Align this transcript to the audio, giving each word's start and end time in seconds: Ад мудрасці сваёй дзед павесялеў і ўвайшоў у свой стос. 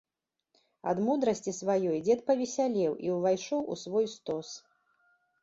Ад 0.91 1.01
мудрасці 1.07 1.53
сваёй 1.57 1.99
дзед 2.07 2.19
павесялеў 2.31 2.97
і 3.09 3.13
ўвайшоў 3.19 3.61
у 3.77 3.79
свой 3.83 4.11
стос. 4.17 4.49